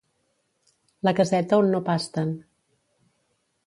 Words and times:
La 1.09 1.13
caseta 1.21 1.61
on 1.65 1.71
no 1.77 1.85
pasten. 1.93 2.35